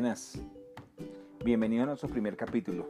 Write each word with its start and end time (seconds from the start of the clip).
Buenas. 0.00 0.40
Bienvenido 1.44 1.82
a 1.82 1.86
nuestro 1.86 2.08
primer 2.08 2.34
capítulo, 2.34 2.88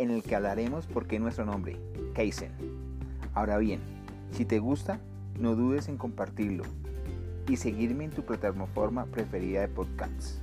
en 0.00 0.10
el 0.10 0.24
que 0.24 0.34
hablaremos 0.34 0.84
por 0.88 1.06
qué 1.06 1.20
nuestro 1.20 1.44
nombre, 1.44 1.78
Kaizen. 2.12 2.50
Ahora 3.34 3.56
bien, 3.58 3.80
si 4.32 4.44
te 4.44 4.58
gusta, 4.58 4.98
no 5.38 5.54
dudes 5.54 5.86
en 5.86 5.96
compartirlo 5.96 6.64
y 7.46 7.56
seguirme 7.56 8.02
en 8.02 8.10
tu 8.10 8.24
plataforma 8.24 9.06
preferida 9.06 9.60
de 9.60 9.68
podcasts. 9.68 10.40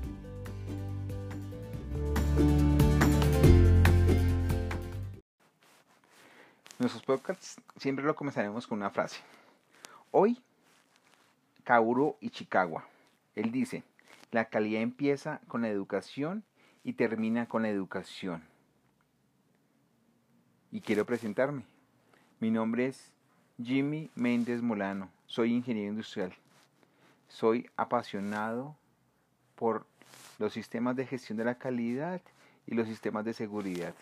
Nuestros 6.79 7.03
podcasts 7.03 7.57
siempre 7.75 8.05
lo 8.05 8.15
comenzaremos 8.15 8.65
con 8.65 8.77
una 8.77 8.91
frase. 8.91 9.19
Hoy, 10.11 10.41
Kaoru 11.65 12.15
Ichikawa. 12.21 12.85
Él 13.35 13.51
dice, 13.51 13.83
la 14.31 14.45
calidad 14.45 14.81
empieza 14.81 15.41
con 15.47 15.61
la 15.61 15.69
educación 15.69 16.43
y 16.83 16.93
termina 16.93 17.47
con 17.47 17.63
la 17.63 17.69
educación. 17.69 18.43
Y 20.71 20.81
quiero 20.81 21.05
presentarme. 21.05 21.63
Mi 22.39 22.51
nombre 22.51 22.87
es 22.87 23.11
Jimmy 23.61 24.09
Méndez 24.15 24.61
Molano. 24.61 25.09
Soy 25.25 25.53
ingeniero 25.53 25.89
industrial. 25.89 26.33
Soy 27.27 27.69
apasionado 27.77 28.75
por 29.55 29.85
los 30.39 30.53
sistemas 30.53 30.95
de 30.95 31.07
gestión 31.07 31.37
de 31.37 31.45
la 31.45 31.57
calidad 31.57 32.21
y 32.65 32.75
los 32.75 32.87
sistemas 32.87 33.25
de 33.25 33.33
seguridad. 33.33 33.95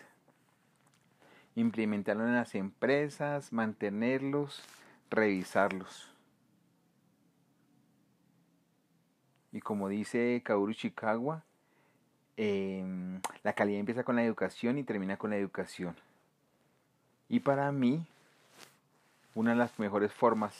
Implementarlos 1.54 2.26
en 2.26 2.34
las 2.34 2.54
empresas, 2.54 3.52
mantenerlos, 3.52 4.62
revisarlos. 5.08 6.15
Y 9.56 9.62
como 9.62 9.88
dice 9.88 10.42
Kaoru 10.44 10.74
Chikawa, 10.74 11.42
em, 12.36 13.22
la 13.42 13.54
calidad 13.54 13.80
empieza 13.80 14.04
con 14.04 14.16
la 14.16 14.22
educación 14.22 14.76
y 14.76 14.84
termina 14.84 15.16
con 15.16 15.30
la 15.30 15.38
educación. 15.38 15.96
Y 17.30 17.40
para 17.40 17.72
mí, 17.72 18.04
una 19.34 19.52
de 19.52 19.56
las 19.56 19.78
mejores 19.78 20.12
formas 20.12 20.52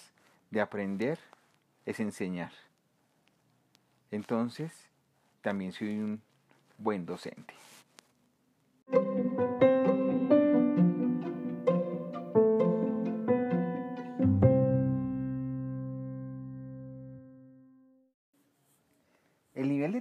de 0.50 0.62
aprender 0.62 1.18
es 1.84 2.00
enseñar. 2.00 2.52
Entonces, 4.10 4.72
también 5.42 5.72
soy 5.72 5.88
un 5.98 6.22
buen 6.78 7.04
docente. 7.04 7.52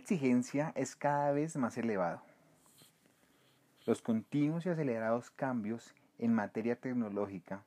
Exigencia 0.06 0.72
es 0.76 0.96
cada 0.96 1.32
vez 1.32 1.58
más 1.58 1.80
elevado. 1.80 2.22
Los 3.88 4.04
continuos 4.04 4.64
y 4.64 4.70
acelerados 4.70 5.32
cambios 5.32 5.96
en 6.20 6.32
materia 6.32 6.76
tecnológica, 6.76 7.64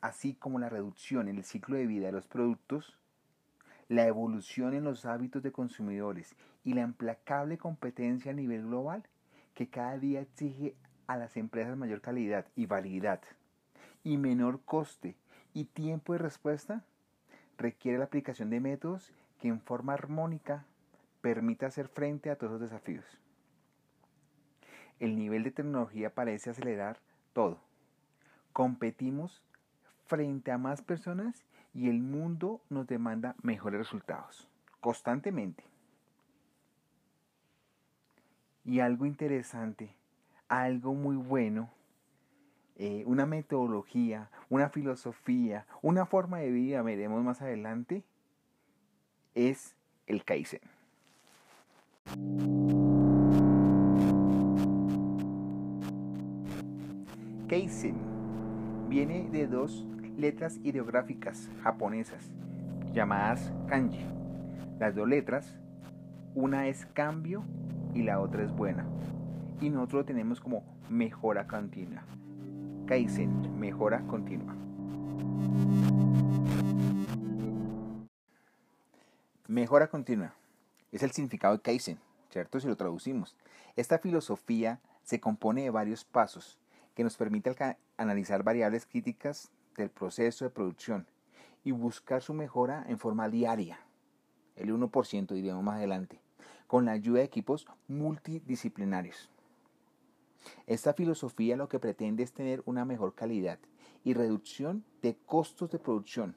así 0.00 0.32
como 0.32 0.58
la 0.58 0.70
reducción 0.70 1.28
en 1.28 1.36
el 1.36 1.44
ciclo 1.44 1.76
de 1.76 1.86
vida 1.86 2.06
de 2.06 2.12
los 2.12 2.26
productos, 2.26 2.96
la 3.90 4.06
evolución 4.06 4.72
en 4.72 4.84
los 4.84 5.04
hábitos 5.04 5.42
de 5.42 5.52
consumidores 5.52 6.36
y 6.64 6.72
la 6.72 6.80
implacable 6.80 7.58
competencia 7.58 8.32
a 8.32 8.34
nivel 8.34 8.62
global 8.62 9.02
que 9.52 9.68
cada 9.68 9.98
día 9.98 10.22
exige 10.22 10.74
a 11.06 11.18
las 11.18 11.36
empresas 11.36 11.76
mayor 11.76 12.00
calidad 12.00 12.46
y 12.56 12.64
validad 12.64 13.20
y 14.04 14.16
menor 14.16 14.62
coste 14.64 15.16
y 15.52 15.66
tiempo 15.66 16.14
de 16.14 16.20
respuesta, 16.20 16.82
requiere 17.58 17.98
la 17.98 18.04
aplicación 18.04 18.48
de 18.48 18.58
métodos 18.60 19.12
que 19.38 19.48
en 19.48 19.60
forma 19.60 19.92
armónica 19.92 20.64
permite 21.20 21.66
hacer 21.66 21.88
frente 21.88 22.30
a 22.30 22.36
todos 22.36 22.52
los 22.52 22.60
desafíos. 22.60 23.04
El 24.98 25.16
nivel 25.16 25.44
de 25.44 25.50
tecnología 25.50 26.14
parece 26.14 26.50
acelerar 26.50 26.98
todo. 27.32 27.60
Competimos 28.52 29.42
frente 30.06 30.50
a 30.50 30.58
más 30.58 30.82
personas 30.82 31.44
y 31.74 31.88
el 31.88 32.00
mundo 32.00 32.60
nos 32.70 32.86
demanda 32.86 33.36
mejores 33.42 33.78
resultados, 33.78 34.48
constantemente. 34.80 35.64
Y 38.64 38.80
algo 38.80 39.06
interesante, 39.06 39.94
algo 40.48 40.94
muy 40.94 41.16
bueno, 41.16 41.70
eh, 42.76 43.04
una 43.06 43.26
metodología, 43.26 44.30
una 44.48 44.68
filosofía, 44.68 45.66
una 45.82 46.06
forma 46.06 46.38
de 46.38 46.50
vida, 46.50 46.82
veremos 46.82 47.22
más 47.22 47.40
adelante, 47.42 48.04
es 49.34 49.76
el 50.06 50.24
Kaizen. 50.24 50.77
Kaizen 57.48 57.96
viene 58.88 59.28
de 59.30 59.46
dos 59.46 59.86
letras 60.16 60.58
ideográficas 60.64 61.50
japonesas 61.62 62.30
llamadas 62.92 63.52
kanji. 63.68 64.04
Las 64.78 64.94
dos 64.94 65.08
letras, 65.08 65.58
una 66.34 66.68
es 66.68 66.86
cambio 66.86 67.44
y 67.94 68.02
la 68.02 68.20
otra 68.20 68.44
es 68.44 68.52
buena. 68.52 68.86
Y 69.60 69.70
nosotros 69.70 70.00
lo 70.00 70.04
tenemos 70.04 70.40
como 70.40 70.62
mejora 70.88 71.46
continua. 71.46 72.02
Kaizen, 72.86 73.58
mejora 73.58 74.00
continua. 74.02 74.54
Mejora 79.46 79.88
continua 79.88 80.34
es 80.92 81.02
el 81.02 81.12
significado 81.12 81.54
de 81.54 81.62
Kaizen, 81.62 81.98
¿cierto? 82.30 82.60
Si 82.60 82.66
lo 82.66 82.76
traducimos. 82.76 83.36
Esta 83.76 83.98
filosofía 83.98 84.80
se 85.02 85.20
compone 85.20 85.62
de 85.62 85.70
varios 85.70 86.04
pasos 86.04 86.58
que 86.94 87.04
nos 87.04 87.16
permite 87.16 87.54
analizar 87.96 88.42
variables 88.42 88.86
críticas 88.86 89.50
del 89.76 89.90
proceso 89.90 90.44
de 90.44 90.50
producción 90.50 91.06
y 91.64 91.70
buscar 91.70 92.22
su 92.22 92.34
mejora 92.34 92.84
en 92.88 92.98
forma 92.98 93.28
diaria, 93.28 93.80
el 94.56 94.72
1% 94.72 95.28
diríamos 95.28 95.62
más 95.62 95.76
adelante, 95.76 96.20
con 96.66 96.84
la 96.84 96.92
ayuda 96.92 97.18
de 97.18 97.24
equipos 97.24 97.66
multidisciplinarios. 97.86 99.30
Esta 100.66 100.94
filosofía 100.94 101.56
lo 101.56 101.68
que 101.68 101.78
pretende 101.78 102.22
es 102.22 102.32
tener 102.32 102.62
una 102.66 102.84
mejor 102.84 103.14
calidad 103.14 103.58
y 104.04 104.14
reducción 104.14 104.84
de 105.02 105.16
costos 105.26 105.70
de 105.70 105.78
producción 105.78 106.36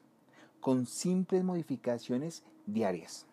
con 0.60 0.86
simples 0.86 1.42
modificaciones 1.42 2.44
diarias. 2.66 3.26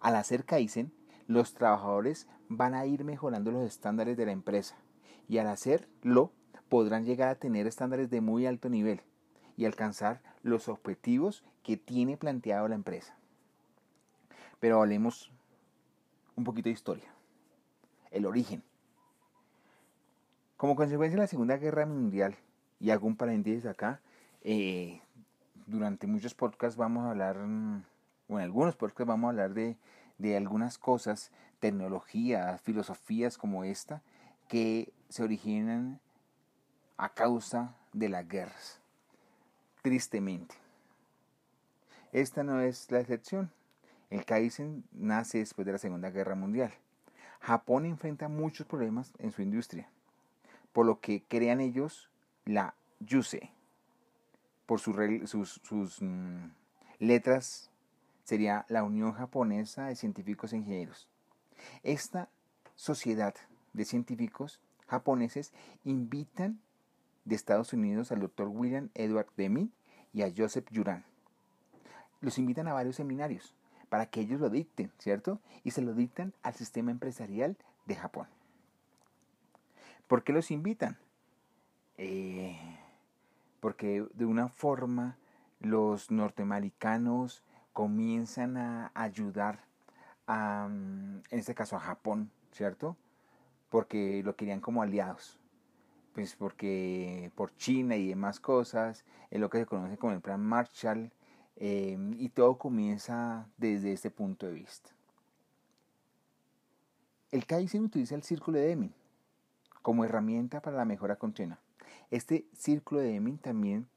Al 0.00 0.16
hacer 0.16 0.44
Kaizen, 0.44 0.92
los 1.26 1.54
trabajadores 1.54 2.26
van 2.48 2.74
a 2.74 2.86
ir 2.86 3.04
mejorando 3.04 3.52
los 3.52 3.64
estándares 3.64 4.16
de 4.16 4.26
la 4.26 4.32
empresa 4.32 4.76
y 5.28 5.38
al 5.38 5.46
hacerlo 5.46 6.32
podrán 6.68 7.04
llegar 7.04 7.28
a 7.28 7.34
tener 7.34 7.66
estándares 7.66 8.10
de 8.10 8.20
muy 8.20 8.46
alto 8.46 8.68
nivel 8.68 9.02
y 9.56 9.66
alcanzar 9.66 10.22
los 10.42 10.68
objetivos 10.68 11.44
que 11.62 11.76
tiene 11.76 12.16
planteado 12.16 12.66
la 12.66 12.74
empresa. 12.74 13.14
Pero 14.58 14.80
hablemos 14.80 15.30
un 16.36 16.44
poquito 16.44 16.68
de 16.68 16.74
historia. 16.74 17.12
El 18.10 18.26
origen. 18.26 18.62
Como 20.56 20.76
consecuencia 20.76 21.16
de 21.16 21.22
la 21.22 21.26
Segunda 21.26 21.58
Guerra 21.58 21.86
Mundial, 21.86 22.36
y 22.80 22.90
hago 22.90 23.06
un 23.06 23.16
paréntesis 23.16 23.66
acá, 23.66 24.00
eh, 24.42 25.00
durante 25.66 26.06
muchos 26.06 26.34
podcasts 26.34 26.76
vamos 26.76 27.04
a 27.04 27.10
hablar, 27.10 27.36
mm, 27.38 27.82
o 28.30 28.38
en 28.38 28.44
algunos 28.44 28.76
podcasts 28.76 29.08
vamos 29.08 29.26
a 29.26 29.30
hablar 29.30 29.54
de, 29.54 29.76
de 30.18 30.36
algunas 30.36 30.78
cosas, 30.78 31.32
tecnologías, 31.58 32.60
filosofías 32.62 33.36
como 33.36 33.64
esta, 33.64 34.02
que 34.48 34.92
se 35.08 35.24
originan 35.24 35.98
a 36.96 37.08
causa 37.08 37.74
de 37.92 38.08
las 38.08 38.28
guerras. 38.28 38.78
Tristemente. 39.82 40.54
Esta 42.12 42.44
no 42.44 42.60
es 42.60 42.90
la 42.90 43.00
excepción. 43.00 43.50
El 44.10 44.24
Kaizen 44.24 44.84
nace 44.92 45.38
después 45.38 45.66
de 45.66 45.72
la 45.72 45.78
Segunda 45.78 46.10
Guerra 46.10 46.34
Mundial. 46.34 46.72
Japón 47.40 47.84
enfrenta 47.84 48.28
muchos 48.28 48.66
problemas 48.66 49.12
en 49.18 49.32
su 49.32 49.42
industria, 49.42 49.88
por 50.72 50.86
lo 50.86 51.00
que 51.00 51.22
crean 51.26 51.60
ellos 51.60 52.10
la 52.44 52.74
YUSE. 53.00 53.50
Por 54.66 54.78
sus, 54.78 55.60
sus 55.62 56.02
mm, 56.02 56.50
letras 56.98 57.70
sería 58.30 58.64
la 58.68 58.84
Unión 58.84 59.12
Japonesa 59.12 59.86
de 59.86 59.96
Científicos 59.96 60.52
e 60.52 60.58
Ingenieros. 60.58 61.08
Esta 61.82 62.28
sociedad 62.76 63.34
de 63.72 63.84
científicos 63.84 64.60
japoneses 64.86 65.52
invitan 65.82 66.60
de 67.24 67.34
Estados 67.34 67.72
Unidos 67.72 68.12
al 68.12 68.20
doctor 68.20 68.46
William 68.46 68.88
Edward 68.94 69.26
Deming 69.36 69.72
y 70.12 70.22
a 70.22 70.32
Joseph 70.34 70.68
Juran. 70.72 71.04
Los 72.20 72.38
invitan 72.38 72.68
a 72.68 72.72
varios 72.72 72.94
seminarios 72.94 73.52
para 73.88 74.06
que 74.06 74.20
ellos 74.20 74.40
lo 74.40 74.48
dicten, 74.48 74.92
¿cierto? 74.98 75.40
Y 75.64 75.72
se 75.72 75.82
lo 75.82 75.92
dictan 75.92 76.32
al 76.44 76.54
sistema 76.54 76.92
empresarial 76.92 77.56
de 77.86 77.96
Japón. 77.96 78.28
¿Por 80.06 80.22
qué 80.22 80.32
los 80.32 80.52
invitan? 80.52 80.98
Eh, 81.98 82.56
porque 83.58 84.06
de 84.14 84.24
una 84.24 84.48
forma 84.50 85.16
los 85.58 86.12
norteamericanos 86.12 87.42
comienzan 87.72 88.56
a 88.56 88.90
ayudar 88.94 89.64
en 90.28 91.22
este 91.30 91.54
caso 91.54 91.76
a 91.76 91.80
Japón, 91.80 92.30
¿cierto? 92.52 92.96
Porque 93.68 94.22
lo 94.24 94.36
querían 94.36 94.60
como 94.60 94.82
aliados. 94.82 95.38
Pues 96.12 96.36
porque 96.36 97.30
por 97.34 97.54
China 97.56 97.96
y 97.96 98.08
demás 98.08 98.40
cosas, 98.40 99.04
es 99.30 99.40
lo 99.40 99.50
que 99.50 99.58
se 99.58 99.66
conoce 99.66 99.96
como 99.96 100.12
el 100.12 100.20
Plan 100.20 100.40
Marshall, 100.40 101.12
em, 101.56 102.14
y 102.18 102.28
todo 102.30 102.58
comienza 102.58 103.46
desde 103.56 103.92
este 103.92 104.10
punto 104.10 104.46
de 104.46 104.52
vista. 104.52 104.90
El 107.30 107.46
Kaizen 107.46 107.84
utiliza 107.84 108.14
el 108.14 108.22
círculo 108.22 108.58
de 108.58 108.66
Deming 108.66 108.94
como 109.82 110.04
herramienta 110.04 110.60
para 110.60 110.76
la 110.76 110.84
mejora 110.84 111.16
continua. 111.16 111.58
Este 112.10 112.44
círculo 112.52 113.00
de 113.00 113.12
Deming 113.12 113.38
también 113.38 113.88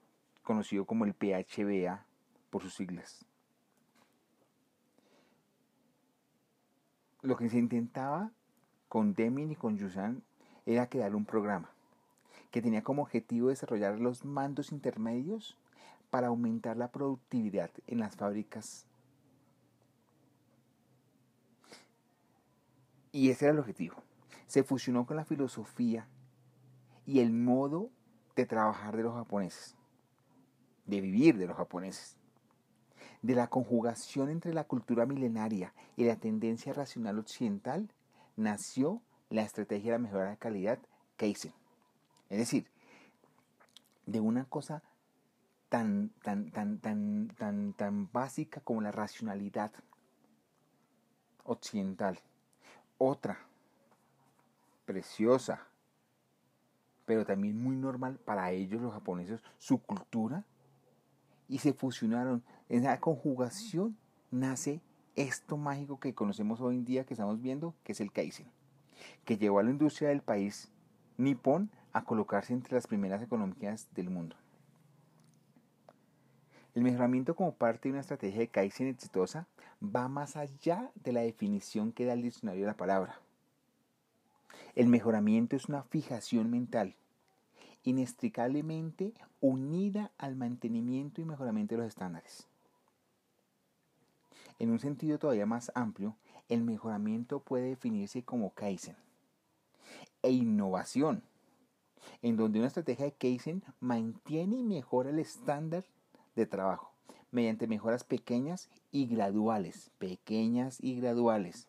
conocido 0.43 0.85
como 0.85 1.05
el 1.05 1.13
PHBA 1.13 2.05
por 2.49 2.61
sus 2.61 2.75
siglas. 2.75 3.25
Lo 7.23 7.37
que 7.37 7.49
se 7.49 7.57
intentaba 7.57 8.31
con 8.89 9.13
Deming 9.13 9.51
y 9.51 9.55
con 9.55 9.77
Yusan 9.77 10.21
era 10.65 10.89
crear 10.89 11.15
un 11.15 11.23
programa 11.23 11.69
que 12.51 12.61
tenía 12.61 12.83
como 12.83 13.01
objetivo 13.01 13.47
desarrollar 13.47 13.97
los 13.97 14.25
mandos 14.25 14.73
intermedios 14.73 15.57
para 16.09 16.27
aumentar 16.27 16.75
la 16.75 16.91
productividad 16.91 17.71
en 17.87 17.99
las 17.99 18.17
fábricas. 18.17 18.85
Y 23.13 23.29
ese 23.29 23.45
era 23.45 23.53
el 23.53 23.59
objetivo. 23.59 23.95
Se 24.45 24.63
fusionó 24.63 25.05
con 25.05 25.15
la 25.15 25.23
filosofía 25.23 26.05
y 27.05 27.21
el 27.21 27.31
modo 27.31 27.89
de 28.35 28.45
trabajar 28.45 28.97
de 28.97 29.03
los 29.03 29.15
japoneses, 29.15 29.77
de 30.85 30.99
vivir 30.99 31.37
de 31.37 31.47
los 31.47 31.55
japoneses, 31.55 32.17
de 33.23 33.35
la 33.35 33.47
conjugación 33.47 34.29
entre 34.29 34.53
la 34.53 34.65
cultura 34.65 35.05
milenaria 35.05 35.73
y 35.95 36.03
la 36.03 36.17
tendencia 36.17 36.73
racional 36.73 37.17
occidental, 37.17 37.89
nació 38.35 39.01
la 39.29 39.41
estrategia 39.41 39.93
de 39.93 39.97
la 39.97 40.03
mejora 40.03 40.29
de 40.29 40.37
calidad 40.37 40.77
Kaizen. 41.17 41.53
Es 42.29 42.37
decir, 42.37 42.67
de 44.05 44.19
una 44.19 44.43
cosa 44.45 44.83
tan, 45.69 46.09
tan, 46.21 46.51
tan, 46.51 46.79
tan, 46.79 47.29
tan, 47.29 47.73
tan 47.73 48.11
básica 48.11 48.59
como 48.59 48.81
la 48.81 48.91
racionalidad 48.91 49.71
occidental. 51.45 52.19
Otra, 52.97 53.39
preciosa, 54.85 55.65
pero 57.05 57.25
también 57.25 57.57
muy 57.57 57.77
normal 57.77 58.19
para 58.19 58.51
ellos 58.51 58.81
los 58.81 58.93
japoneses, 58.93 59.41
su 59.57 59.81
cultura, 59.81 60.43
y 61.53 61.59
se 61.59 61.71
fusionaron. 61.71 62.41
En 62.67 62.83
la 62.83 62.99
conjugación 62.99 63.95
nace 64.31 64.81
esto 65.15 65.55
mágico 65.55 65.99
que 65.99 66.15
conocemos 66.15 66.59
hoy 66.61 66.77
en 66.77 66.83
día, 66.83 67.05
que 67.05 67.13
estamos 67.13 67.39
viendo, 67.39 67.75
que 67.83 67.91
es 67.91 68.01
el 68.01 68.11
Kaizen, 68.11 68.47
que 69.23 69.37
llevó 69.37 69.59
a 69.59 69.63
la 69.63 69.69
industria 69.69 70.09
del 70.09 70.23
país 70.23 70.71
nipón 71.15 71.69
a 71.91 72.05
colocarse 72.05 72.53
entre 72.53 72.73
las 72.73 72.87
primeras 72.87 73.21
economías 73.21 73.87
del 73.93 74.09
mundo. 74.09 74.35
El 76.73 76.81
mejoramiento 76.81 77.35
como 77.35 77.53
parte 77.53 77.87
de 77.87 77.91
una 77.91 78.01
estrategia 78.01 78.39
de 78.39 78.47
Kaizen 78.47 78.87
exitosa 78.87 79.45
va 79.79 80.07
más 80.07 80.35
allá 80.35 80.89
de 80.95 81.11
la 81.11 81.21
definición 81.21 81.91
que 81.91 82.05
da 82.05 82.13
el 82.13 82.23
diccionario 82.23 82.63
de 82.63 82.71
la 82.71 82.77
palabra. 82.77 83.19
El 84.73 84.87
mejoramiento 84.87 85.55
es 85.55 85.69
una 85.69 85.83
fijación 85.83 86.49
mental, 86.49 86.95
inextricablemente 87.83 89.13
unida 89.41 90.11
al 90.17 90.35
mantenimiento 90.35 91.21
y 91.21 91.25
mejoramiento 91.25 91.75
de 91.75 91.81
los 91.81 91.89
estándares. 91.89 92.47
En 94.59 94.71
un 94.71 94.79
sentido 94.79 95.19
todavía 95.19 95.45
más 95.45 95.71
amplio, 95.75 96.15
el 96.49 96.63
mejoramiento 96.63 97.39
puede 97.39 97.69
definirse 97.69 98.23
como 98.23 98.51
Kaizen 98.51 98.95
e 100.21 100.31
innovación, 100.31 101.23
en 102.21 102.37
donde 102.37 102.59
una 102.59 102.67
estrategia 102.67 103.05
de 103.05 103.13
Kaizen 103.13 103.63
mantiene 103.79 104.57
y 104.57 104.63
mejora 104.63 105.09
el 105.09 105.19
estándar 105.19 105.83
de 106.35 106.45
trabajo 106.45 106.93
mediante 107.31 107.67
mejoras 107.67 108.03
pequeñas 108.03 108.69
y 108.91 109.07
graduales, 109.07 109.89
pequeñas 109.97 110.77
y 110.81 110.95
graduales. 110.95 111.67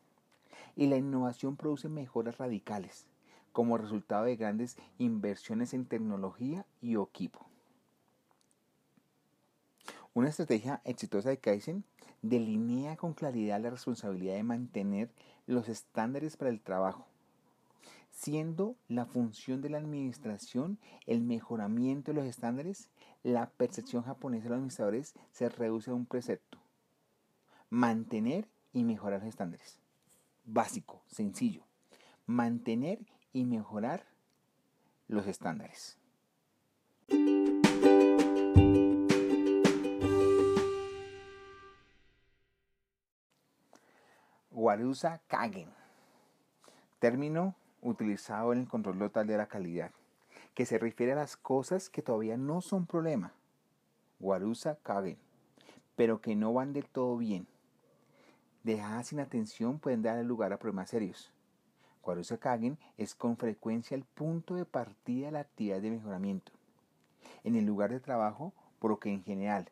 Y 0.77 0.87
la 0.89 0.97
innovación 0.97 1.57
produce 1.57 1.89
mejoras 1.89 2.37
radicales 2.37 3.07
como 3.55 3.79
resultado 3.79 4.25
de 4.25 4.35
grandes 4.35 4.77
inversiones 4.99 5.75
en 5.75 5.87
tecnología 5.87 6.67
y 6.83 7.01
equipo. 7.01 7.47
Una 10.13 10.29
estrategia 10.29 10.83
exitosa 10.85 11.29
de 11.29 11.39
Kaizen 11.39 11.85
delinea 12.21 12.97
con 12.97 13.15
claridad 13.15 13.61
la 13.61 13.71
responsabilidad 13.71 14.35
de 14.35 14.43
mantener 14.43 15.09
los 15.47 15.69
estándares 15.69 16.37
para 16.37 16.51
el 16.51 16.61
trabajo, 16.61 17.07
siendo 18.11 18.75
la 18.89 19.07
función 19.07 19.63
de 19.63 19.71
la 19.71 19.79
administración 19.79 20.79
el 21.07 21.21
mejoramiento 21.21 22.11
de 22.11 22.17
los 22.17 22.27
estándares, 22.27 22.91
la 23.23 23.51
percepción 23.51 24.03
japonesa 24.03 24.45
de 24.45 24.51
los 24.51 24.57
administradores 24.57 25.15
se 25.31 25.49
reduce 25.49 25.93
a 25.93 25.95
un 25.95 26.07
precepto. 26.07 26.59
Mantener 27.71 28.49
y 28.73 28.83
mejorar 28.83 29.21
los 29.21 29.29
estándares. 29.29 29.79
Básico, 30.45 31.03
sencillo. 31.07 31.63
Mantener 32.27 32.99
y 33.35 33.45
mejorar 33.45 34.07
los 35.09 35.27
estándares. 35.27 35.99
Warusa 44.51 45.21
Kagen. 45.27 45.69
Término 47.01 47.55
utilizado 47.83 48.53
en 48.55 48.61
el 48.61 48.69
control 48.69 48.99
total 48.99 49.27
de 49.27 49.37
la 49.37 49.47
calidad, 49.47 49.91
que 50.55 50.65
se 50.65 50.79
refiere 50.79 51.13
a 51.13 51.17
las 51.17 51.37
cosas 51.37 51.91
que 51.91 52.01
todavía 52.01 52.39
no 52.39 52.63
son 52.63 52.87
problema, 52.87 53.35
Warusa 54.21 54.77
Kagen, 54.77 55.19
pero 55.97 56.21
que 56.21 56.35
no 56.35 56.55
van 56.55 56.73
del 56.73 56.89
todo 56.89 57.19
bien. 57.19 57.47
Dejadas 58.63 59.09
sin 59.09 59.21
atención 59.21 59.81
pueden 59.81 60.03
dar 60.03 60.25
lugar 60.25 60.53
a 60.53 60.59
problemas 60.59 60.89
serios. 60.89 61.31
Warusa 62.07 62.39
Kagen 62.39 62.79
es 62.99 63.15
con 63.15 63.37
frecuencia 63.37 63.95
el 63.97 64.05
punto 64.05 64.55
de 64.55 64.65
partida 64.65 65.27
de 65.27 65.33
la 65.33 65.41
actividad 65.41 65.81
de 65.81 65.91
mejoramiento. 65.91 66.53
En 67.43 67.57
el 67.57 67.65
lugar 67.65 67.91
de 67.91 68.01
trabajo, 68.01 68.53
por 68.79 68.91
lo 68.91 68.99
que 68.99 69.11
en 69.11 69.23
general 69.23 69.71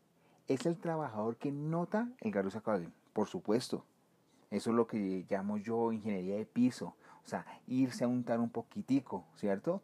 es 0.48 0.66
el 0.66 0.76
trabajador 0.76 1.36
que 1.36 1.52
nota 1.52 2.08
el 2.20 2.34
Warusa 2.34 2.60
Kagen, 2.60 2.92
por 3.12 3.28
supuesto. 3.28 3.84
Eso 4.50 4.70
es 4.70 4.76
lo 4.76 4.86
que 4.86 5.24
llamo 5.30 5.56
yo 5.56 5.92
ingeniería 5.92 6.36
de 6.36 6.44
piso, 6.44 6.94
o 7.24 7.28
sea, 7.28 7.46
irse 7.66 8.04
a 8.04 8.08
untar 8.08 8.40
un 8.40 8.50
poquitico, 8.50 9.24
¿cierto? 9.36 9.80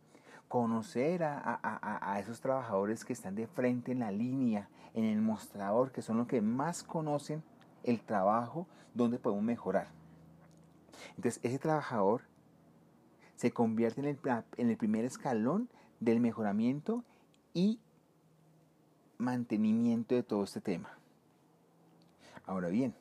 Conocer 0.48 1.22
a, 1.24 2.18
esos 2.20 2.40
trabajadores 2.40 3.04
que 3.04 3.12
están 3.12 3.34
de 3.34 3.46
frente 3.46 3.92
en 3.92 4.00
la 4.00 4.10
línea, 4.10 4.68
en 4.94 5.04
el 5.04 5.20
mostrador, 5.20 5.92
que 5.92 6.02
son 6.02 6.18
los 6.18 6.26
que 6.26 6.40
más 6.40 6.82
conocen 6.82 7.42
el 7.82 8.00
trabajo 8.00 8.66
donde 8.94 9.18
podemos 9.18 9.44
mejorar. 9.44 9.88
Entonces, 11.16 11.40
ese 11.42 11.58
trabajador 11.58 12.22
se 13.38 13.52
convierte 13.52 14.02
en 14.02 14.08
el, 14.08 14.18
en 14.58 14.68
el 14.68 14.76
primer 14.76 15.06
escalón 15.06 15.70
del 16.00 16.20
mejoramiento 16.20 17.02
y 17.54 17.80
mantenimiento 19.16 20.14
de 20.14 20.22
todo 20.22 20.44
este 20.44 20.60
tema. 20.60 20.98
Ahora 22.44 22.68
bien, 22.68 22.94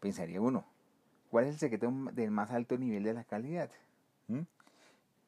pensaría 0.00 0.40
uno, 0.40 0.64
¿Cuál 1.30 1.44
es 1.44 1.54
el 1.54 1.58
secreto 1.60 1.92
del 2.12 2.32
más 2.32 2.50
alto 2.50 2.76
nivel 2.76 3.04
de 3.04 3.14
la 3.14 3.22
calidad? 3.22 3.70
¿Mm? 4.26 4.40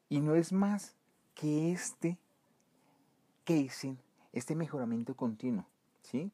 Y 0.09 0.19
no 0.19 0.35
es 0.35 0.51
más 0.51 0.95
que 1.33 1.71
este 1.71 2.17
casing, 3.45 3.95
este 4.33 4.53
mejoramiento 4.53 5.15
continuo. 5.15 5.65
¿sí? 6.01 6.29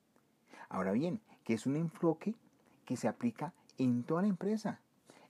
Ahora 0.69 0.91
bien, 0.91 1.21
que 1.43 1.53
es 1.53 1.67
un 1.67 1.75
enfoque 1.75 2.33
que 2.85 2.97
se 2.97 3.07
aplica 3.07 3.53
en 3.77 4.03
toda 4.03 4.23
la 4.23 4.27
empresa. 4.27 4.81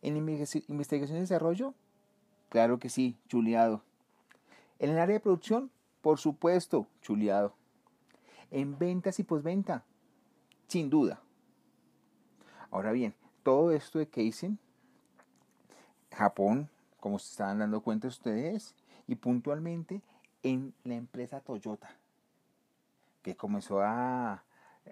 En 0.01 0.15
investigación 0.15 1.17
y 1.17 1.21
desarrollo, 1.21 1.73
claro 2.49 2.79
que 2.79 2.89
sí, 2.89 3.15
chuleado. 3.27 3.83
En 4.79 4.91
el 4.91 4.99
área 4.99 5.13
de 5.13 5.19
producción, 5.19 5.71
por 6.01 6.19
supuesto, 6.19 6.87
chuleado. 7.01 7.53
En 8.51 8.77
ventas 8.77 9.19
y 9.19 9.23
postventa, 9.23 9.83
sin 10.67 10.89
duda. 10.89 11.21
Ahora 12.71 12.91
bien, 12.91 13.13
todo 13.43 13.71
esto 13.71 13.99
de 13.99 14.07
Kaizen, 14.07 14.59
Japón, 16.11 16.69
como 16.99 17.19
se 17.19 17.31
estaban 17.31 17.59
dando 17.59 17.81
cuenta 17.81 18.07
ustedes, 18.07 18.75
y 19.07 19.15
puntualmente 19.15 20.01
en 20.43 20.73
la 20.83 20.95
empresa 20.95 21.41
Toyota, 21.41 21.89
que 23.23 23.35
comenzó 23.35 23.81
a, 23.81 24.43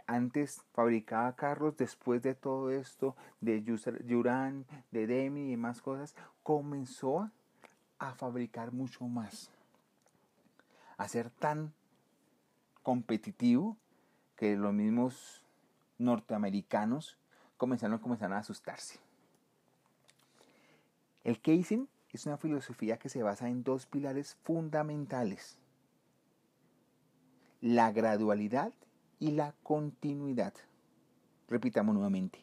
antes 0.06 0.64
fabricaba 0.74 1.36
carros, 1.36 1.78
después 1.78 2.22
de 2.22 2.36
todo 2.36 2.72
esto, 2.72 3.16
de 3.42 3.64
Yuran, 3.64 4.66
de 4.92 5.08
Demi 5.08 5.48
y 5.48 5.52
demás 5.52 5.82
cosas, 5.82 6.16
comenzó 6.44 7.30
a 8.00 8.14
fabricar 8.14 8.72
mucho 8.72 9.06
más, 9.06 9.50
a 10.98 11.08
ser 11.08 11.30
tan 11.30 11.74
competitivo 12.84 13.78
que 14.36 14.56
los 14.56 14.74
mismos 14.74 15.44
norteamericanos 15.98 17.18
comenzaron, 17.58 17.98
comenzaron 18.00 18.38
a 18.38 18.40
asustarse. 18.40 19.00
El 21.24 21.42
Kaizen 21.42 21.90
es 22.14 22.26
una 22.26 22.38
filosofía 22.38 22.98
que 22.98 23.10
se 23.10 23.24
basa 23.24 23.50
en 23.50 23.64
dos 23.64 23.86
pilares 23.86 24.38
fundamentales. 24.44 25.60
La 27.60 27.92
gradualidad 27.92 28.72
y 29.20 29.32
la 29.32 29.54
continuidad. 29.64 30.54
Repitamos 31.50 31.94
nuevamente. 31.94 32.40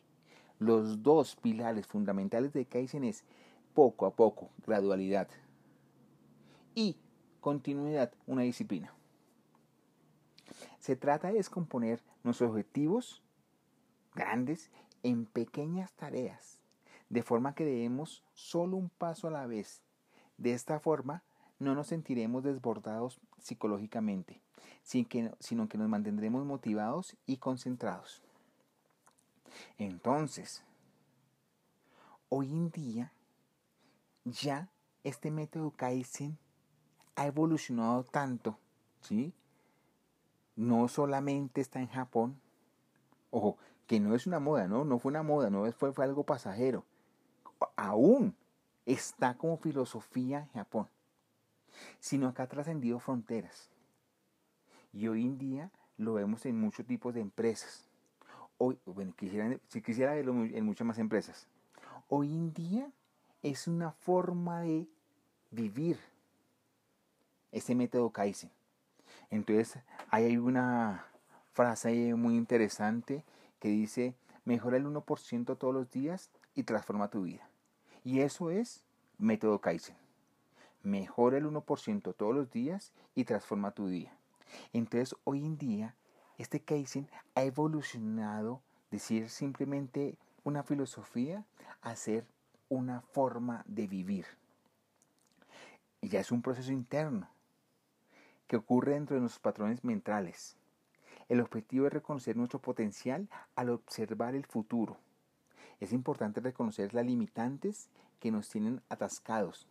Los 0.58 1.02
dos 1.02 1.37
pilares 1.37 1.87
fundamentales 1.87 2.52
de 2.52 2.66
Kaizen 2.66 3.04
es 3.04 3.25
poco 3.75 4.06
a 4.06 4.14
poco, 4.14 4.50
gradualidad, 4.66 5.28
y 6.75 6.97
continuidad, 7.40 8.12
una 8.26 8.43
disciplina. 8.43 8.95
Se 10.78 10.97
trata 10.97 11.28
de 11.28 11.35
descomponer 11.35 12.02
nuestros 12.23 12.50
objetivos 12.50 13.23
grandes 14.14 14.71
en 15.02 15.26
pequeñas 15.26 15.93
tareas, 15.93 16.59
de 17.09 17.23
forma 17.23 17.54
que 17.54 17.64
debemos 17.64 18.23
solo 18.33 18.76
un 18.76 18.88
paso 18.88 19.28
a 19.28 19.31
la 19.31 19.47
vez. 19.47 19.83
De 20.38 20.52
esta 20.52 20.81
forma, 20.81 21.23
no 21.59 21.75
nos 21.75 21.88
sentiremos 21.88 22.43
desbordados 22.43 23.21
psicológicamente, 23.38 24.40
sino 24.83 25.69
que 25.69 25.78
nos 25.78 25.88
mantendremos 25.88 26.45
motivados 26.45 27.16
y 27.26 27.37
concentrados. 27.37 28.23
Entonces, 29.78 30.64
hoy 32.28 32.50
en 32.50 32.71
día, 32.71 33.12
ya 34.25 34.69
este 35.04 35.31
método 35.31 35.71
Kaizen 35.71 36.38
ha 37.16 37.26
evolucionado 37.26 38.04
tanto, 38.04 38.59
¿sí? 39.00 39.33
No 40.56 40.88
solamente 40.88 41.61
está 41.61 41.80
en 41.80 41.88
Japón, 41.88 42.40
ojo, 43.30 43.56
que 43.87 44.00
no 44.00 44.14
es 44.14 44.26
una 44.26 44.40
moda, 44.40 44.66
¿no? 44.68 44.85
No 44.85 44.99
fue 44.99 45.11
una 45.11 45.23
moda, 45.23 45.50
no 45.50 45.71
fue, 45.73 45.92
fue 45.92 46.04
algo 46.04 46.25
pasajero. 46.25 46.85
Aún 47.76 48.35
está 48.87 49.37
como 49.37 49.56
filosofía 49.56 50.40
en 50.40 50.49
Japón, 50.49 50.88
sino 51.99 52.33
que 52.35 52.42
ha 52.42 52.47
trascendido 52.47 52.99
fronteras. 52.99 53.71
Y 54.92 55.09
hoy 55.09 55.25
en 55.25 55.38
día 55.38 55.71
lo 55.97 56.14
vemos 56.14 56.47
en 56.47 56.59
muchos 56.59 56.87
tipos 56.87 57.14
de 57.14 57.21
empresas. 57.21 57.88
Hoy, 58.59 58.78
bueno, 58.87 59.12
quisiera, 59.16 59.59
si 59.68 59.83
quisiera 59.83 60.14
verlo 60.14 60.33
en 60.44 60.64
muchas 60.64 60.87
más 60.87 60.99
empresas. 60.99 61.49
Hoy 62.09 62.33
en 62.33 62.52
día 62.52 62.90
es 63.42 63.66
una 63.66 63.90
forma 63.90 64.61
de 64.61 64.87
vivir 65.50 65.99
ese 67.54 67.75
método 67.76 68.11
Kaizen. 68.11 68.50
Entonces, 69.30 69.78
hay 70.11 70.37
una 70.37 71.06
frase 71.52 72.14
muy 72.14 72.37
interesante 72.37 73.25
que 73.61 73.68
dice, 73.68 74.14
mejora 74.44 74.76
el 74.76 74.87
1% 74.87 75.56
todos 75.56 75.73
los 75.73 75.90
días 75.90 76.30
y 76.54 76.64
transforma 76.64 77.08
tu 77.08 77.23
vida. 77.23 77.49
Y 78.02 78.20
eso 78.20 78.50
es 78.50 78.84
método 79.18 79.61
Kaizen. 79.61 79.96
Mejora 80.82 81.38
el 81.38 81.46
1% 81.46 82.14
todos 82.14 82.34
los 82.34 82.50
días 82.50 82.92
y 83.14 83.25
transforma 83.25 83.70
tu 83.70 83.87
día. 83.88 84.12
Entonces, 84.73 85.16
hoy 85.25 85.46
en 85.46 85.56
día, 85.56 85.94
este 86.37 86.61
Kaizen 86.61 87.08
ha 87.37 87.44
evolucionado 87.44 88.61
de 88.90 88.99
ser 88.99 89.30
simplemente 89.30 90.18
una 90.42 90.64
filosofía 90.64 91.44
a 91.80 91.94
ser 91.94 92.26
una 92.68 93.00
forma 93.00 93.64
de 93.66 93.87
vivir. 93.87 94.26
Ya 96.02 96.20
es 96.20 96.32
un 96.32 96.42
proceso 96.42 96.73
interno 96.73 97.28
que 98.54 98.58
ocurre 98.58 98.92
dentro 98.92 99.16
de 99.16 99.20
nuestros 99.20 99.42
patrones 99.42 99.82
mentales. 99.82 100.56
El 101.28 101.40
objetivo 101.40 101.88
es 101.88 101.92
reconocer 101.92 102.37
nuestro 102.37 102.61
potencial 102.61 103.28
al 103.56 103.70
observar 103.70 104.37
el 104.37 104.46
futuro. 104.46 104.96
Es 105.80 105.92
importante 105.92 106.38
reconocer 106.40 106.94
las 106.94 107.04
limitantes 107.04 107.88
que 108.20 108.30
nos 108.30 108.49
tienen 108.49 108.80
atascados 108.88 109.66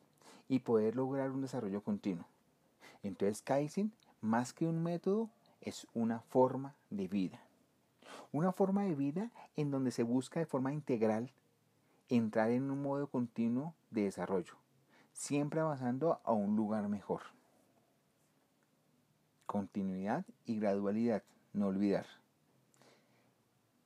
y 0.50 0.60
poder 0.60 0.98
lograr 0.98 1.32
un 1.32 1.40
desarrollo 1.40 1.82
continuo. 1.82 2.25
Entonces 3.04 3.42
Kaizen, 3.42 3.94
más 4.20 4.52
que 4.52 4.68
un 4.68 4.84
método, 4.84 5.30
es 5.62 5.88
una 5.94 6.20
forma 6.20 6.75
de 6.90 7.08
vida. 7.08 7.40
Una 8.34 8.52
forma 8.52 8.84
de 8.84 8.96
vida 8.96 9.32
en 9.56 9.72
donde 9.72 9.92
se 9.92 10.04
busca 10.04 10.42
de 10.42 10.46
forma 10.46 10.74
integral 10.74 11.32
entrar 12.10 12.52
en 12.52 12.70
un 12.70 12.82
modo 12.82 13.08
continuo 13.08 13.75
de 13.92 14.04
desarrollo, 14.04 14.56
siempre 15.13 15.62
avanzando 15.62 16.20
a 16.25 16.34
un 16.34 16.58
lugar 16.58 16.90
mejor. 16.90 17.22
Continuidad 19.46 20.26
y 20.46 20.60
gradualidad, 20.60 21.24
no 21.54 21.68
olvidar. 21.68 22.06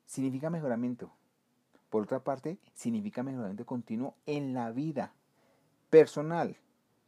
Significa 0.05 0.49
mejoramiento. 0.49 1.11
Por 1.89 2.03
otra 2.03 2.19
parte, 2.19 2.57
significa 2.73 3.23
mejoramiento 3.23 3.65
continuo 3.65 4.15
en 4.25 4.53
la 4.53 4.71
vida 4.71 5.13
personal, 5.89 6.57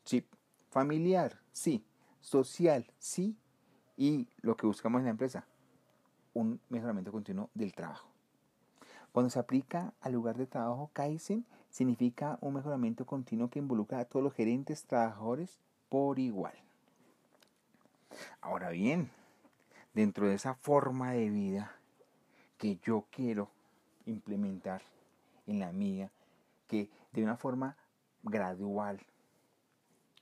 sí, 0.04 0.26
familiar, 0.70 1.40
sí, 1.52 1.84
social, 2.22 2.90
sí, 2.98 3.36
y 3.98 4.28
lo 4.42 4.56
que 4.56 4.68
buscamos 4.68 5.00
en 5.00 5.06
la 5.06 5.12
empresa, 5.12 5.46
un 6.34 6.60
mejoramiento 6.70 7.12
continuo 7.12 7.50
del 7.54 7.74
trabajo. 7.74 8.08
Cuando 9.12 9.30
se 9.30 9.40
aplica 9.40 9.94
al 10.02 10.14
lugar 10.14 10.38
de 10.38 10.46
trabajo, 10.46 10.92
Kaizen 10.94 11.46
significa 11.70 12.38
un 12.42 12.54
mejoramiento 12.54 13.06
continuo 13.06 13.50
que 13.50 13.60
involucra 13.60 14.00
a 14.00 14.06
todos 14.06 14.24
los 14.24 14.34
gerentes, 14.34 14.84
trabajadores 14.86 15.60
por 15.90 16.20
igual. 16.20 16.54
Ahora 18.42 18.70
bien, 18.70 19.12
dentro 19.94 20.28
de 20.28 20.36
esa 20.36 20.56
forma 20.56 21.12
de 21.12 21.30
vida 21.30 21.76
que 22.58 22.78
yo 22.84 23.06
quiero 23.12 23.50
implementar 24.06 24.82
en 25.48 25.60
la 25.60 25.72
mía, 25.72 26.12
que 26.68 26.90
de 27.12 27.24
una 27.24 27.38
forma 27.38 27.78
gradual, 28.24 29.00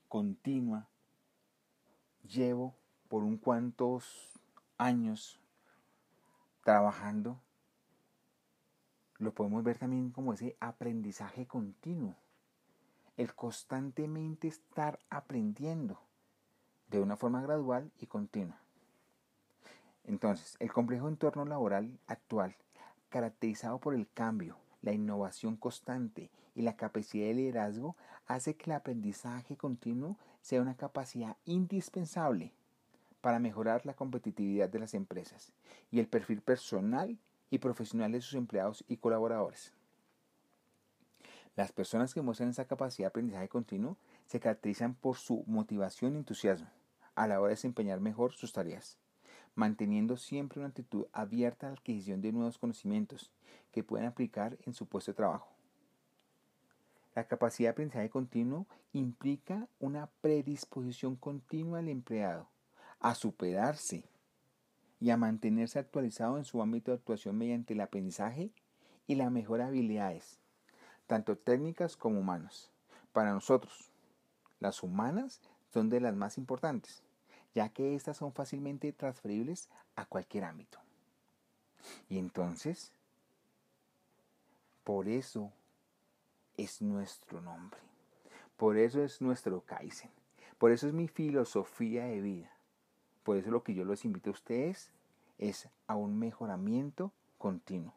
continua, 0.07 0.87
llevo 2.23 2.75
por 3.09 3.23
un 3.23 3.37
cuantos 3.37 4.39
años 4.77 5.39
trabajando, 6.63 7.39
lo 9.17 9.33
podemos 9.33 9.63
ver 9.63 9.77
también 9.77 10.11
como 10.11 10.33
ese 10.33 10.55
aprendizaje 10.59 11.47
continuo, 11.47 12.15
el 13.15 13.33
constantemente 13.33 14.47
estar 14.47 14.99
aprendiendo 15.09 16.06
de 16.89 16.99
una 16.99 17.17
forma 17.17 17.41
gradual 17.41 17.91
y 17.99 18.07
continua. 18.07 18.59
Entonces, 20.05 20.55
el 20.59 20.71
complejo 20.71 21.09
entorno 21.09 21.45
laboral 21.45 21.99
actual, 22.07 22.55
caracterizado 23.09 23.79
por 23.79 23.93
el 23.93 24.07
cambio, 24.09 24.57
la 24.81 24.93
innovación 24.93 25.57
constante 25.57 26.31
y 26.55 26.61
la 26.61 26.77
capacidad 26.77 27.27
de 27.27 27.33
liderazgo, 27.33 27.95
hace 28.25 28.55
que 28.55 28.69
el 28.69 28.77
aprendizaje 28.77 29.57
continuo 29.57 30.17
sea 30.41 30.61
una 30.61 30.75
capacidad 30.75 31.35
indispensable 31.45 32.53
para 33.19 33.39
mejorar 33.39 33.85
la 33.85 33.95
competitividad 33.95 34.69
de 34.69 34.79
las 34.79 34.93
empresas 34.93 35.51
y 35.91 35.99
el 35.99 36.07
perfil 36.07 36.41
personal 36.41 37.17
y 37.49 37.57
profesional 37.57 38.13
de 38.13 38.21
sus 38.21 38.35
empleados 38.35 38.85
y 38.87 38.97
colaboradores. 38.97 39.73
Las 41.57 41.71
personas 41.71 42.13
que 42.13 42.21
muestran 42.21 42.49
esa 42.49 42.65
capacidad 42.65 43.07
de 43.07 43.09
aprendizaje 43.09 43.49
continuo 43.49 43.97
se 44.27 44.39
caracterizan 44.39 44.93
por 44.93 45.17
su 45.17 45.43
motivación 45.47 46.13
y 46.13 46.17
entusiasmo 46.17 46.76
a 47.17 47.27
la 47.27 47.41
hora 47.41 47.49
de 47.49 47.55
desempeñar 47.55 47.99
mejor 47.99 48.33
sus 48.33 48.53
tareas, 48.53 48.97
manteniendo 49.55 50.17
siempre 50.17 50.59
una 50.59 50.69
actitud 50.69 51.07
abierta 51.11 51.65
a 51.65 51.71
la 51.71 51.75
adquisición 51.75 52.21
de 52.21 52.31
nuevos 52.31 52.59
conocimientos 52.59 53.31
que 53.71 53.83
pueden 53.83 54.07
aplicar 54.07 54.55
en 54.65 54.75
su 54.75 54.85
puesto 54.85 55.11
de 55.11 55.15
trabajo. 55.15 55.49
La 57.15 57.27
capacidad 57.27 57.69
de 57.69 57.71
aprendizaje 57.71 58.11
continuo 58.11 58.67
implica 58.93 59.67
una 59.79 60.11
predisposición 60.21 61.15
continua 61.15 61.79
del 61.79 61.89
empleado 61.89 62.47
a 62.99 63.15
superarse 63.15 64.03
y 64.99 65.09
a 65.09 65.17
mantenerse 65.17 65.79
actualizado 65.79 66.37
en 66.37 66.45
su 66.45 66.61
ámbito 66.61 66.91
de 66.91 66.97
actuación 66.97 67.35
mediante 67.35 67.73
el 67.73 67.81
aprendizaje 67.81 68.51
y 69.07 69.15
la 69.15 69.31
mejora 69.31 69.63
de 69.63 69.69
habilidades, 69.69 70.39
tanto 71.07 71.35
técnicas 71.35 71.97
como 71.97 72.19
humanas. 72.19 72.69
Para 73.11 73.33
nosotros, 73.33 73.89
las 74.59 74.83
humanas 74.83 75.41
son 75.73 75.89
de 75.89 75.99
las 75.99 76.15
más 76.15 76.37
importantes, 76.37 77.03
ya 77.57 77.69
que 77.69 77.95
éstas 77.95 78.17
son 78.17 78.33
fácilmente 78.33 78.93
transferibles 78.93 79.67
a 79.95 80.05
cualquier 80.05 80.43
ámbito. 80.43 80.77
Y 82.07 82.19
entonces, 82.19 82.91
por 84.83 85.07
eso 85.07 85.51
es 86.55 86.83
nuestro 86.83 87.41
nombre, 87.41 87.79
por 88.57 88.77
eso 88.77 89.01
es 89.01 89.21
nuestro 89.23 89.61
Kaizen, 89.61 90.11
por 90.59 90.71
eso 90.71 90.85
es 90.85 90.93
mi 90.93 91.07
filosofía 91.07 92.05
de 92.05 92.21
vida. 92.21 92.51
Por 93.23 93.37
eso 93.37 93.49
lo 93.49 93.63
que 93.63 93.73
yo 93.73 93.85
los 93.85 94.05
invito 94.05 94.29
a 94.29 94.33
ustedes 94.33 94.91
es 95.39 95.67
a 95.87 95.95
un 95.95 96.19
mejoramiento 96.19 97.11
continuo, 97.39 97.95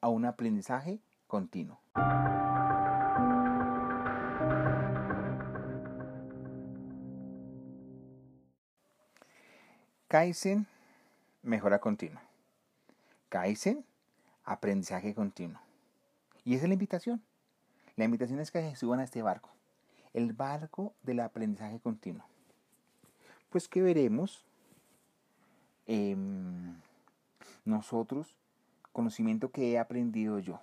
a 0.00 0.08
un 0.08 0.24
aprendizaje 0.24 0.98
continuo. 1.28 1.78
Kaizen, 10.08 10.66
mejora 11.42 11.80
continua. 11.80 12.22
Kaizen, 13.28 13.84
aprendizaje 14.44 15.14
continuo. 15.14 15.60
Y 16.44 16.54
esa 16.54 16.64
es 16.64 16.68
la 16.68 16.74
invitación. 16.74 17.22
La 17.96 18.04
invitación 18.04 18.40
es 18.40 18.50
que 18.50 18.74
suban 18.76 19.00
a 19.00 19.04
este 19.04 19.22
barco, 19.22 19.50
el 20.12 20.32
barco 20.32 20.94
del 21.02 21.20
aprendizaje 21.20 21.78
continuo. 21.80 22.24
Pues 23.50 23.68
que 23.68 23.82
veremos 23.82 24.44
em, 25.86 26.76
nosotros 27.64 28.36
conocimiento 28.92 29.50
que 29.50 29.72
he 29.72 29.78
aprendido 29.78 30.38
yo. 30.38 30.60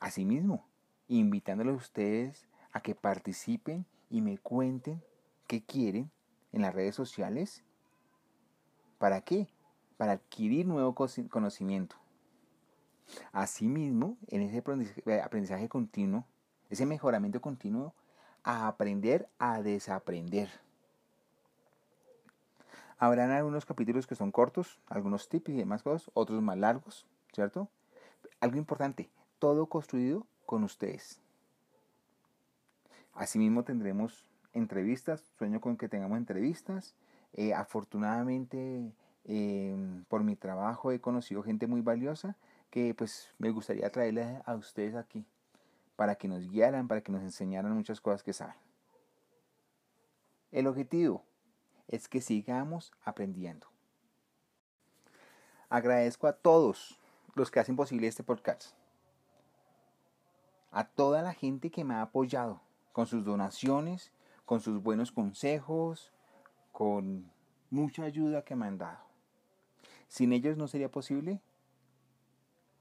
Asimismo, 0.00 0.64
invitándoles 1.08 1.74
a 1.74 1.76
ustedes 1.76 2.46
a 2.72 2.80
que 2.80 2.94
participen 2.94 3.84
y 4.10 4.20
me 4.20 4.38
cuenten 4.38 5.02
qué 5.46 5.62
quieren 5.62 6.10
en 6.52 6.62
las 6.62 6.74
redes 6.74 6.94
sociales. 6.94 7.64
¿Para 8.98 9.22
qué? 9.22 9.48
Para 9.96 10.12
adquirir 10.12 10.66
nuevo 10.66 10.94
conocimiento. 10.94 11.96
Asimismo, 13.32 14.16
en 14.28 14.42
ese 14.42 14.58
aprendizaje 15.22 15.68
continuo, 15.68 16.24
ese 16.70 16.86
mejoramiento 16.86 17.40
continuo, 17.40 17.94
a 18.44 18.68
aprender 18.68 19.28
a 19.38 19.62
desaprender. 19.62 20.50
Habrán 22.98 23.30
algunos 23.30 23.66
capítulos 23.66 24.06
que 24.06 24.14
son 24.14 24.30
cortos, 24.30 24.80
algunos 24.86 25.28
tips 25.28 25.50
y 25.50 25.56
demás 25.56 25.82
cosas, 25.82 26.10
otros 26.14 26.40
más 26.40 26.56
largos, 26.56 27.06
¿cierto? 27.32 27.68
Algo 28.40 28.58
importante, 28.58 29.10
todo 29.38 29.66
construido 29.66 30.26
con 30.46 30.62
ustedes. 30.62 31.20
Asimismo 33.12 33.64
tendremos 33.64 34.24
entrevistas, 34.52 35.24
sueño 35.38 35.60
con 35.60 35.76
que 35.76 35.88
tengamos 35.88 36.18
entrevistas. 36.18 36.94
Eh, 37.34 37.54
afortunadamente 37.54 38.92
em, 39.24 40.04
por 40.04 40.22
mi 40.22 40.36
trabajo 40.36 40.92
he 40.92 41.00
conocido 41.00 41.42
gente 41.42 41.66
muy 41.66 41.80
valiosa 41.80 42.36
que 42.70 42.94
pues 42.94 43.30
me 43.38 43.50
gustaría 43.50 43.90
traerles 43.90 44.40
a 44.44 44.54
ustedes 44.54 44.94
aquí 44.94 45.24
para 45.96 46.14
que 46.14 46.28
nos 46.28 46.48
guiaran, 46.50 46.88
para 46.88 47.00
que 47.00 47.12
nos 47.12 47.22
enseñaran 47.22 47.72
muchas 47.72 48.00
cosas 48.00 48.22
que 48.22 48.32
saben. 48.32 48.56
El 50.50 50.66
objetivo 50.66 51.24
es 51.88 52.08
que 52.08 52.20
sigamos 52.20 52.92
aprendiendo. 53.04 53.66
Agradezco 55.68 56.26
a 56.26 56.34
todos 56.34 56.98
los 57.34 57.50
que 57.50 57.60
hacen 57.60 57.76
posible 57.76 58.06
este 58.06 58.22
podcast 58.22 58.74
a 60.72 60.84
toda 60.84 61.22
la 61.22 61.34
gente 61.34 61.70
que 61.70 61.84
me 61.84 61.94
ha 61.94 62.02
apoyado 62.02 62.60
con 62.92 63.06
sus 63.06 63.24
donaciones, 63.24 64.10
con 64.52 64.60
sus 64.60 64.82
buenos 64.82 65.12
consejos, 65.12 66.12
con 66.72 67.24
mucha 67.70 68.02
ayuda 68.02 68.44
que 68.44 68.54
me 68.54 68.66
han 68.66 68.76
dado. 68.76 68.98
Sin 70.08 70.34
ellos 70.34 70.58
no 70.58 70.68
sería 70.68 70.90
posible 70.90 71.40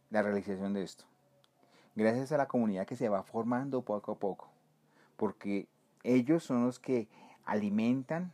la 0.10 0.22
realización 0.22 0.74
de 0.74 0.84
esto. 0.84 1.06
Gracias 1.96 2.34
a 2.34 2.38
la 2.38 2.50
comunidad 2.50 2.86
que 2.86 2.98
se 2.98 3.08
va 3.08 3.24
formando 3.24 3.84
poco 3.84 4.12
a 4.12 4.20
poco, 4.20 4.50
porque 5.16 5.70
ellos 6.04 6.44
son 6.44 6.66
los 6.66 6.78
que 6.78 7.08
alimentan 7.46 8.34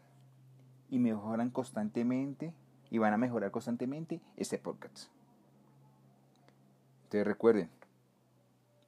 y 0.89 0.97
mejoran 0.97 1.51
constantemente 1.51 2.55
y 2.89 2.97
van 2.97 3.13
a 3.13 3.17
mejorar 3.17 3.51
constantemente 3.51 4.19
este 4.35 4.57
podcast. 4.57 5.11
Entonces 7.03 7.27
recuerden, 7.27 7.69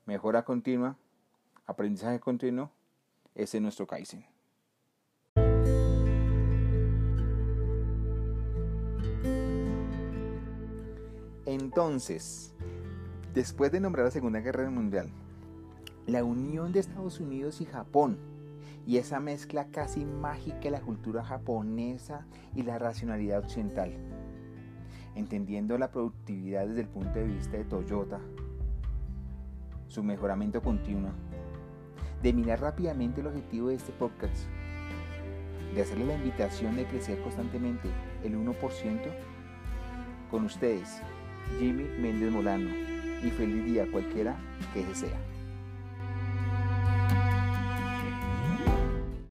mejora 0.07 0.43
continua, 0.43 0.97
aprendizaje 1.67 2.19
continuo, 2.19 2.71
ese 3.35 3.57
es 3.57 3.61
nuestro 3.61 3.85
Kaizen. 3.85 4.25
Entonces, 11.49 12.53
después 13.33 13.71
de 13.71 13.79
nombrar 13.79 14.05
la 14.05 14.11
Segunda 14.11 14.39
Guerra 14.39 14.69
Mundial, 14.69 15.09
la 16.05 16.23
unión 16.23 16.71
de 16.71 16.79
Estados 16.79 17.19
Unidos 17.19 17.59
y 17.59 17.65
Japón 17.65 18.19
y 18.85 18.97
esa 18.97 19.19
mezcla 19.19 19.65
casi 19.71 20.05
mágica 20.05 20.59
de 20.59 20.69
la 20.69 20.81
cultura 20.81 21.23
japonesa 21.23 22.27
y 22.53 22.61
la 22.61 22.77
racionalidad 22.77 23.39
occidental, 23.39 23.91
entendiendo 25.15 25.75
la 25.79 25.89
productividad 25.89 26.67
desde 26.67 26.81
el 26.81 26.87
punto 26.87 27.17
de 27.17 27.25
vista 27.25 27.57
de 27.57 27.65
Toyota, 27.65 28.19
su 29.87 30.03
mejoramiento 30.03 30.61
continuo, 30.61 31.09
de 32.21 32.31
mirar 32.31 32.61
rápidamente 32.61 33.21
el 33.21 33.27
objetivo 33.27 33.69
de 33.69 33.75
este 33.75 33.91
podcast, 33.93 34.45
de 35.73 35.81
hacerle 35.81 36.05
la 36.05 36.13
invitación 36.13 36.75
de 36.75 36.85
crecer 36.85 37.19
constantemente 37.23 37.89
el 38.23 38.37
1%, 38.37 38.55
con 40.29 40.45
ustedes, 40.45 41.01
Jimmy 41.57 41.85
Méndez 41.99 42.31
Molano, 42.31 42.69
y 43.23 43.29
feliz 43.31 43.65
día 43.65 43.85
cualquiera 43.91 44.35
que 44.73 44.81
ese 44.81 45.07
sea. 45.07 45.28